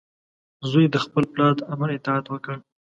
زوی 0.69 0.85
د 0.93 0.95
خپل 1.05 1.23
پلار 1.33 1.53
د 1.57 1.61
امر 1.73 1.89
اطاعت 1.97 2.25
وکړ. 2.29 2.55